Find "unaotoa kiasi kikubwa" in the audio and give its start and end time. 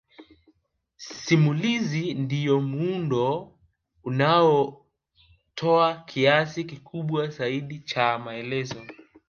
4.03-7.27